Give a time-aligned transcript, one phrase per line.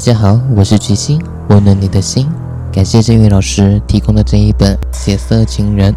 [0.00, 2.26] 大家好，我是巨星，温暖你的心。
[2.72, 5.92] 感谢郑宇老师提供的这一本《血色情人》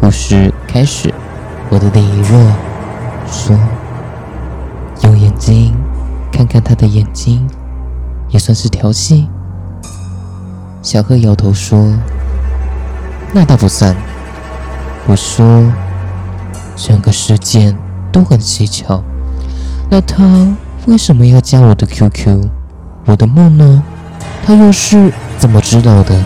[0.00, 1.12] 故事开始。
[1.68, 2.40] 我的李若
[3.30, 3.54] 说
[5.04, 5.76] ：“用眼睛
[6.32, 7.46] 看看他的眼睛，
[8.30, 9.28] 也算是调戏。”
[10.80, 11.92] 小贺摇头说
[13.34, 13.94] ：“那倒不算。”
[15.06, 15.70] 我说
[16.76, 17.76] ：“整个事件
[18.10, 19.04] 都很蹊跷，
[19.90, 20.56] 那他
[20.86, 22.48] 为什么要加我的 QQ？
[23.06, 23.82] 我的梦呢？
[24.44, 26.24] 他又是怎么知道的？”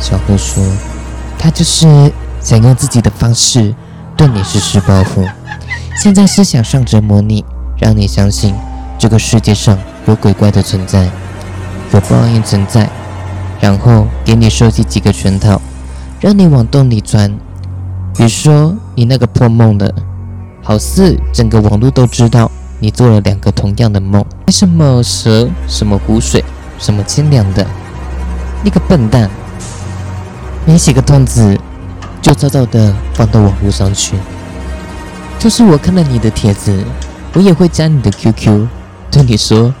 [0.00, 0.62] 小黑说
[1.38, 3.74] ：“他就是想用自己的方式。”
[4.16, 5.26] 对你实施报复，
[5.96, 7.42] 现在是想上折磨你，
[7.78, 8.54] 让你相信
[8.98, 11.08] 这个世界上有鬼怪的存在，
[11.94, 12.90] 有报应存在，
[13.60, 15.58] 然后给你设计几个圈套，
[16.20, 17.30] 让你往洞里钻。
[18.14, 19.94] 比如说你那个破梦的，
[20.62, 22.50] 好似整个网络都知道
[22.82, 26.42] 你做了两个同样的梦，什么蛇，什么湖水，
[26.78, 27.66] 什么清凉的，
[28.64, 29.30] 你个笨蛋，
[30.66, 31.58] 没写个段子。
[32.22, 34.14] 就早早的放到网络上去。
[35.38, 36.84] 就是我看了你的帖子，
[37.32, 38.66] 我也会加你的 QQ，
[39.10, 39.74] 对你说，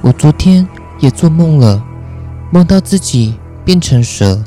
[0.00, 0.66] 我昨天
[1.00, 1.82] 也做梦了，
[2.52, 4.40] 梦到自己变成蛇。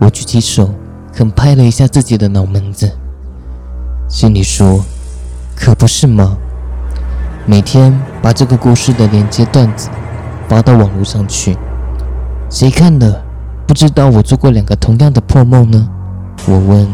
[0.00, 0.74] 我举起手，
[1.12, 2.92] 狠拍了一下自己的脑门子，
[4.08, 4.84] 心里说，
[5.56, 6.36] 可不是吗？
[7.50, 9.88] 每天把这个故事的连接段子
[10.50, 11.56] 发到网络上去，
[12.50, 13.24] 谁看了
[13.66, 15.88] 不知道我做过两个同样的破梦呢？
[16.46, 16.86] 我问：“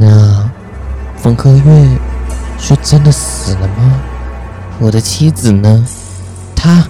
[0.00, 0.50] 那
[1.18, 1.86] 冯科月
[2.58, 4.00] 是真的死了吗？
[4.78, 5.86] 我的妻子呢？
[6.54, 6.88] 她，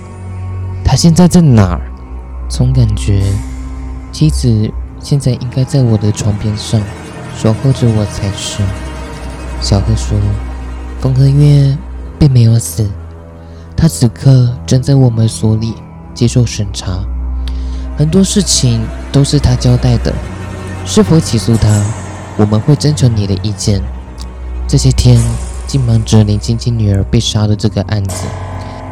[0.84, 1.80] 她现在在哪儿？
[2.48, 3.24] 总感觉
[4.12, 6.80] 妻子现在应该在我的床边上
[7.36, 8.62] 守候着我才是。”
[9.60, 10.16] 小贺说
[11.02, 11.76] ：“冯科月
[12.18, 12.88] 并没有死，
[13.76, 15.74] 他此刻正在我们所里
[16.14, 17.00] 接受审查，
[17.96, 18.80] 很多事情
[19.12, 20.12] 都是他交代的。”
[20.88, 21.82] 是否起诉他？
[22.36, 23.82] 我们会征求你的意见。
[24.68, 25.20] 这些天，
[25.66, 28.24] 竟忙着林晶晶女儿被杀的这个案子。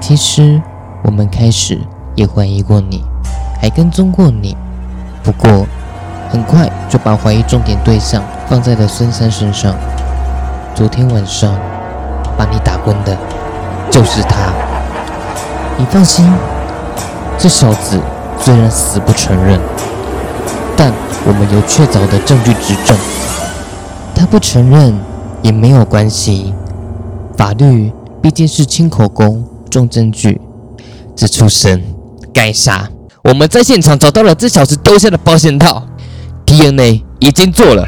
[0.00, 0.60] 其实，
[1.04, 1.80] 我们开始
[2.16, 3.04] 也怀疑过你，
[3.60, 4.56] 还跟踪过你。
[5.22, 5.66] 不过，
[6.30, 9.76] 很快就把怀疑重点对象放在了孙三身上。
[10.74, 11.56] 昨天晚上
[12.36, 13.16] 帮你打工的，
[13.90, 14.52] 就是他。
[15.76, 16.24] 你放心，
[17.38, 18.00] 这小子
[18.40, 19.60] 虽然死不承认。
[20.76, 20.92] 但
[21.26, 22.96] 我们有确凿的证据指证，
[24.14, 24.98] 他不承认
[25.42, 26.52] 也没有关系。
[27.36, 30.40] 法律毕竟是轻口供重证据，
[31.16, 31.80] 这畜生
[32.32, 32.88] 该杀！
[33.22, 35.82] 我们在现场找到了这小子丢下的保险套
[36.44, 37.86] ，DNA 已经做了，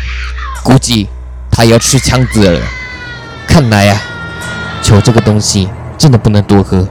[0.63, 1.09] 估计
[1.51, 2.61] 他要吃枪子了。
[3.47, 4.01] 看来啊，
[4.87, 6.87] 酒这个东西真的不能多喝，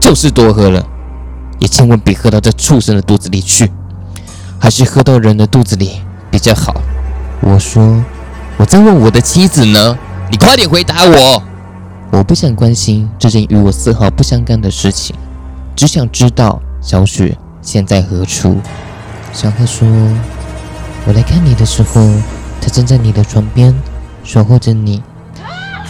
[0.00, 0.82] 就是多喝了，
[1.58, 3.70] 也千万别喝到这畜生的肚子里去。
[4.58, 6.74] 还是喝到人的肚子里比较好。
[7.42, 8.02] 我说，
[8.56, 9.98] 我在问我的妻子呢，
[10.30, 11.42] 你快点回答我。
[12.12, 15.14] 我不想关心这件与我丝毫不相干的事情，
[15.76, 18.58] 只想知道小雪现在何处。
[19.34, 19.86] 小贺说，
[21.06, 22.10] 我来看你的时候，
[22.58, 23.74] 她站在你的床边
[24.24, 25.02] 守候着你。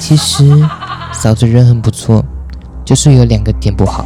[0.00, 0.68] 其实
[1.12, 2.24] 嫂子人很不错，
[2.84, 4.04] 就是有两个点不好，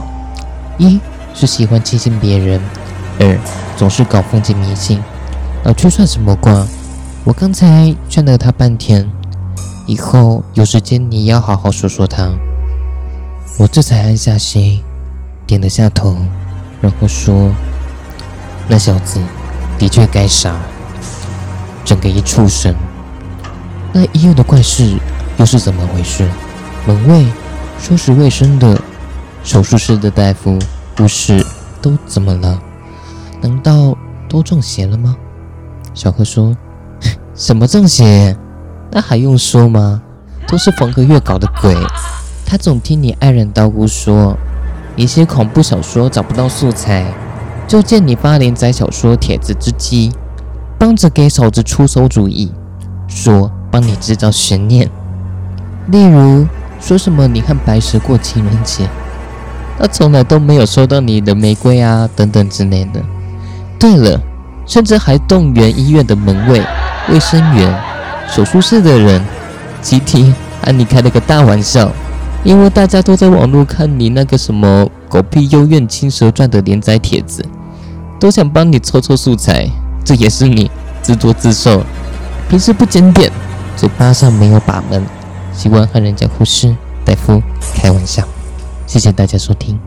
[0.76, 1.00] 一
[1.34, 2.60] 是喜欢轻信别人。
[3.18, 3.38] 二
[3.76, 5.02] 总是搞封建迷信，
[5.64, 6.66] 老去算什么卦？
[7.24, 9.10] 我刚才劝了他半天，
[9.86, 12.30] 以后有时间你要好好说说他。
[13.58, 14.82] 我这才安下心，
[15.46, 16.14] 点了下头，
[16.82, 17.50] 然后说
[18.68, 19.18] ：“那小子
[19.78, 20.54] 的确该杀，
[21.82, 22.74] 整个一畜生。
[23.94, 24.98] 那医院的怪事
[25.38, 26.28] 又是怎么回事？
[26.86, 27.26] 门卫、
[27.78, 28.80] 收拾卫生的、
[29.42, 30.58] 手术室的大夫、
[30.96, 31.44] 护士
[31.82, 32.60] 都怎么了？”
[33.42, 33.96] 难道
[34.28, 35.16] 都中邪了吗？
[35.92, 36.56] 小贺说
[37.34, 38.36] ：“什么中邪？
[38.90, 40.02] 那还用说吗？
[40.46, 41.76] 都是冯和月搞的鬼。
[42.46, 44.36] 他总听你爱人道姑说，
[44.94, 47.04] 你写恐怖小说找不到素材，
[47.66, 50.12] 就借你发连载小说帖子之机，
[50.78, 52.52] 帮着给嫂子出馊主意，
[53.08, 54.88] 说帮你制造悬念。
[55.88, 56.46] 例如
[56.86, 58.88] 说什么你和白蛇过情人节，
[59.76, 63.02] 他从来都没有收到你的玫瑰啊，等等之类的。”
[63.76, 64.20] 对了，
[64.66, 66.62] 甚至还动员医院的门卫、
[67.08, 67.76] 卫生员、
[68.30, 69.20] 手术室的人，
[69.82, 70.32] 集体
[70.64, 71.90] 和你开了个大玩笑，
[72.44, 77.44] 因为大家都在网络看你那个什么狗屁幽怨青蛇传的连载帖子，
[78.20, 79.68] 都想帮你凑凑素材。
[80.04, 80.70] 这也是你
[81.02, 81.82] 自作自受，
[82.48, 83.28] 平时不检点，
[83.76, 85.04] 嘴巴上没有把门，
[85.56, 87.42] 喜欢和人家护士、大夫
[87.74, 88.22] 开玩笑。
[88.86, 89.78] 谢谢大家收听。